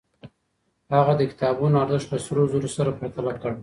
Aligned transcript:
هغه 0.95 1.13
د 1.17 1.21
کتابونو 1.31 1.75
ارزښت 1.83 2.09
له 2.13 2.19
سرو 2.25 2.43
زرو 2.53 2.69
سره 2.77 2.95
پرتله 2.99 3.33
کړ. 3.41 3.51